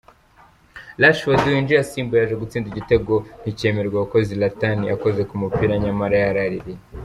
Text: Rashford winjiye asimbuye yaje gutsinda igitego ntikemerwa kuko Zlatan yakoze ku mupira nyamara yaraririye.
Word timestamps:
Rashford 1.01 1.43
winjiye 1.53 1.79
asimbuye 1.83 2.19
yaje 2.21 2.35
gutsinda 2.41 2.67
igitego 2.69 3.13
ntikemerwa 3.41 3.97
kuko 4.03 4.17
Zlatan 4.27 4.79
yakoze 4.91 5.21
ku 5.29 5.35
mupira 5.41 5.73
nyamara 5.83 6.15
yaraririye. 6.25 6.79